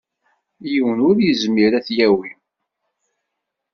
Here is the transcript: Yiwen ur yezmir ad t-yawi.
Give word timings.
Yiwen 0.71 0.99
ur 1.09 1.17
yezmir 1.21 1.71
ad 1.73 1.83
t-yawi. 1.87 2.31